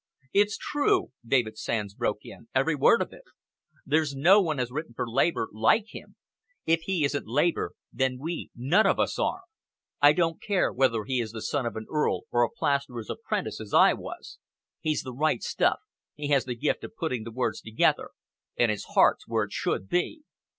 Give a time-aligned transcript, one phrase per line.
[0.33, 3.21] "It's true," David Sands broke in, "every word of it.
[3.85, 6.15] There's no one has written for Labour like him.
[6.65, 9.43] If he isn't Labour, then we none of us are.
[10.01, 13.61] I don't care whether he is the son of an earl, or a plasterer's apprentice,
[13.61, 14.39] as I was.
[14.79, 15.77] He's the right stuff,
[16.15, 18.09] he has the gift of putting the words together,
[18.57, 20.23] and his heart's where it should be."